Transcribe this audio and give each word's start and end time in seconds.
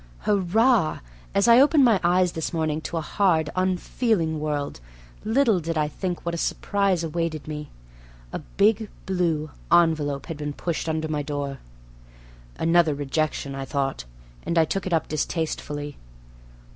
Hurrah! 0.21 1.01
As 1.35 1.47
I 1.47 1.59
opened 1.59 1.85
my 1.85 1.99
eyes 2.03 2.31
this 2.31 2.51
morning 2.51 2.81
to 2.81 2.97
a 2.97 3.01
hard, 3.01 3.51
unfeeling 3.55 4.39
world, 4.39 4.79
little 5.23 5.59
did 5.59 5.77
I 5.77 5.87
think 5.89 6.25
what 6.25 6.33
a 6.33 6.39
surprise 6.39 7.03
awaited 7.03 7.47
me. 7.47 7.69
A 8.33 8.39
big 8.39 8.89
blue 9.05 9.51
envelope 9.71 10.25
had 10.25 10.37
been 10.37 10.53
pushed 10.53 10.89
under 10.89 11.07
my 11.07 11.21
door. 11.21 11.59
Another 12.57 12.95
rejection, 12.95 13.53
I 13.53 13.65
thought, 13.65 14.05
and 14.43 14.57
I 14.57 14.65
took 14.65 14.87
it 14.87 14.93
up 14.93 15.07
distastefully. 15.07 15.97